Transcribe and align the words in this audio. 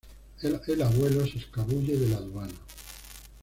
El 0.41 0.81
Abuelo 0.81 1.27
se 1.27 1.37
escabulle 1.37 1.95
de 1.95 2.07
la 2.09 2.17
aduana. 2.17 2.55